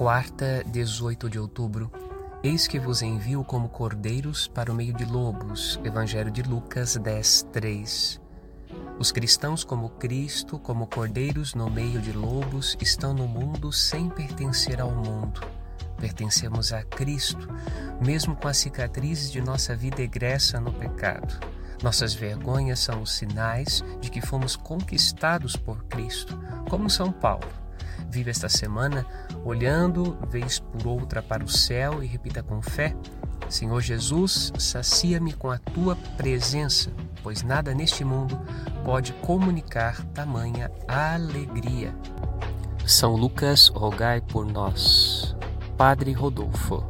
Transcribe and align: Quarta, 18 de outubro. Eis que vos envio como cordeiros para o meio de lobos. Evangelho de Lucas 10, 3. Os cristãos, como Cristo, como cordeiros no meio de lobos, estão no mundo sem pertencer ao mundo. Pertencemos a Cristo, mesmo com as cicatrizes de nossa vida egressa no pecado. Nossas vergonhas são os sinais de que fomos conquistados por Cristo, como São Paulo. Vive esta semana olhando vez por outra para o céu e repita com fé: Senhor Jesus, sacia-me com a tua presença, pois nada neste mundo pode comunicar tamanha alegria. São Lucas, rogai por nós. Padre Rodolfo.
Quarta, 0.00 0.64
18 0.64 1.28
de 1.28 1.38
outubro. 1.38 1.92
Eis 2.42 2.66
que 2.66 2.78
vos 2.78 3.02
envio 3.02 3.44
como 3.44 3.68
cordeiros 3.68 4.48
para 4.48 4.72
o 4.72 4.74
meio 4.74 4.94
de 4.94 5.04
lobos. 5.04 5.78
Evangelho 5.84 6.30
de 6.30 6.42
Lucas 6.42 6.96
10, 6.96 7.48
3. 7.52 8.18
Os 8.98 9.12
cristãos, 9.12 9.62
como 9.62 9.90
Cristo, 9.90 10.58
como 10.58 10.86
cordeiros 10.86 11.54
no 11.54 11.68
meio 11.68 12.00
de 12.00 12.14
lobos, 12.14 12.78
estão 12.80 13.12
no 13.12 13.28
mundo 13.28 13.70
sem 13.70 14.08
pertencer 14.08 14.80
ao 14.80 14.90
mundo. 14.90 15.42
Pertencemos 15.98 16.72
a 16.72 16.82
Cristo, 16.82 17.46
mesmo 18.00 18.34
com 18.34 18.48
as 18.48 18.56
cicatrizes 18.56 19.30
de 19.30 19.42
nossa 19.42 19.76
vida 19.76 20.00
egressa 20.00 20.58
no 20.58 20.72
pecado. 20.72 21.38
Nossas 21.82 22.14
vergonhas 22.14 22.80
são 22.80 23.02
os 23.02 23.12
sinais 23.12 23.84
de 24.00 24.10
que 24.10 24.22
fomos 24.22 24.56
conquistados 24.56 25.56
por 25.56 25.84
Cristo, 25.84 26.40
como 26.70 26.88
São 26.88 27.12
Paulo. 27.12 27.60
Vive 28.10 28.30
esta 28.30 28.48
semana 28.48 29.06
olhando 29.44 30.18
vez 30.28 30.58
por 30.58 30.86
outra 30.86 31.22
para 31.22 31.44
o 31.44 31.48
céu 31.48 32.02
e 32.02 32.06
repita 32.06 32.42
com 32.42 32.60
fé: 32.60 32.94
Senhor 33.48 33.80
Jesus, 33.80 34.52
sacia-me 34.58 35.32
com 35.32 35.48
a 35.48 35.58
tua 35.58 35.94
presença, 36.16 36.90
pois 37.22 37.42
nada 37.42 37.72
neste 37.72 38.04
mundo 38.04 38.36
pode 38.84 39.12
comunicar 39.14 40.04
tamanha 40.06 40.72
alegria. 40.88 41.94
São 42.84 43.14
Lucas, 43.14 43.68
rogai 43.68 44.20
por 44.20 44.44
nós. 44.44 45.36
Padre 45.76 46.12
Rodolfo. 46.12 46.84